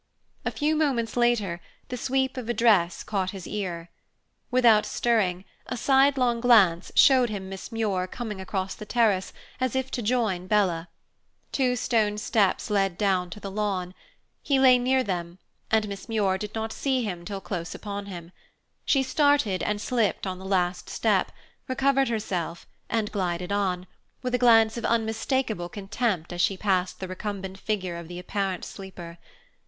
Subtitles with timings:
[0.45, 3.91] A few moments later, the sweep of a dress caught his ear.
[4.49, 9.91] Without stirring, a sidelong glance showed him Miss Muir coming across the terrace, as if
[9.91, 10.89] to join Bella.
[11.51, 13.93] Two stone steps led down to the lawn.
[14.41, 15.37] He lay near them,
[15.69, 18.31] and Miss Muir did not see him till close upon him.
[18.85, 21.31] She started and slipped on the last step,
[21.67, 23.85] recovered herself, and glided on,
[24.23, 28.65] with a glance of unmistakable contempt as she passed the recumbent figure of the apparent
[28.65, 29.19] sleeper.